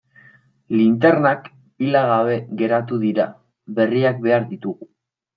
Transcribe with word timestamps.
Linternak 0.77 1.43
pila 1.81 2.01
gabe 2.11 2.37
geratu 2.61 2.97
dira, 3.03 3.27
berriak 3.81 4.23
behar 4.25 4.49
ditugu. 4.55 4.89